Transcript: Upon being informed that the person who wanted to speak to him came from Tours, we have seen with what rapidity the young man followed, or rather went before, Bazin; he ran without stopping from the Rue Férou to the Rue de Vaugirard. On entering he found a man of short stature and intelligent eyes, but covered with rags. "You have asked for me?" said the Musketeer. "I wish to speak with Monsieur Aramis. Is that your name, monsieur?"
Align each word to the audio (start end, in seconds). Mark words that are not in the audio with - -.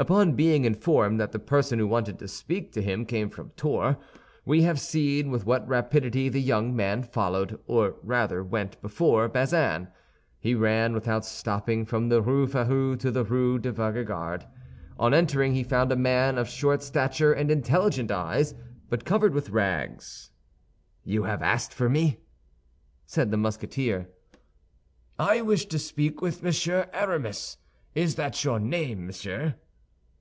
Upon 0.00 0.36
being 0.36 0.64
informed 0.64 1.18
that 1.18 1.32
the 1.32 1.40
person 1.40 1.80
who 1.80 1.88
wanted 1.88 2.20
to 2.20 2.28
speak 2.28 2.70
to 2.70 2.80
him 2.80 3.04
came 3.04 3.28
from 3.30 3.50
Tours, 3.56 3.96
we 4.44 4.62
have 4.62 4.78
seen 4.78 5.28
with 5.28 5.44
what 5.44 5.66
rapidity 5.66 6.28
the 6.28 6.40
young 6.40 6.76
man 6.76 7.02
followed, 7.02 7.58
or 7.66 7.96
rather 8.04 8.44
went 8.44 8.80
before, 8.80 9.28
Bazin; 9.28 9.88
he 10.38 10.54
ran 10.54 10.92
without 10.92 11.24
stopping 11.24 11.84
from 11.84 12.10
the 12.10 12.22
Rue 12.22 12.46
Férou 12.46 12.96
to 13.00 13.10
the 13.10 13.24
Rue 13.24 13.58
de 13.58 13.72
Vaugirard. 13.72 14.46
On 15.00 15.12
entering 15.12 15.56
he 15.56 15.64
found 15.64 15.90
a 15.90 15.96
man 15.96 16.38
of 16.38 16.48
short 16.48 16.80
stature 16.80 17.32
and 17.32 17.50
intelligent 17.50 18.12
eyes, 18.12 18.54
but 18.88 19.04
covered 19.04 19.34
with 19.34 19.50
rags. 19.50 20.30
"You 21.02 21.24
have 21.24 21.42
asked 21.42 21.74
for 21.74 21.88
me?" 21.88 22.18
said 23.04 23.32
the 23.32 23.36
Musketeer. 23.36 24.08
"I 25.18 25.42
wish 25.42 25.66
to 25.66 25.78
speak 25.80 26.22
with 26.22 26.40
Monsieur 26.44 26.86
Aramis. 26.92 27.56
Is 27.96 28.14
that 28.14 28.44
your 28.44 28.60
name, 28.60 29.04
monsieur?" 29.04 29.56